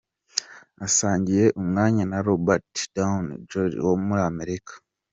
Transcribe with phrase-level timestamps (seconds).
[0.85, 4.73] Asangiye umwanya na Robert Downey Jr, wo muri Amerika.